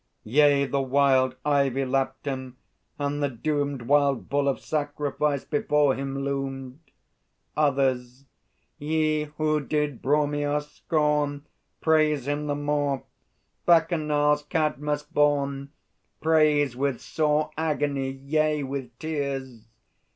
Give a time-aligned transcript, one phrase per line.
[0.23, 2.57] _Yea, the wild ivy lapt him,
[2.97, 6.79] and the doomed Wild Bull of Sacrifice before him loomed!
[7.55, 8.25] Others.
[8.79, 11.45] Ye who did Bromios scorn,
[11.81, 13.03] Praise Him the more,
[13.67, 15.69] Bacchanals, Cadmus born;
[16.19, 19.67] Praise with sore Agony, yea, with tears!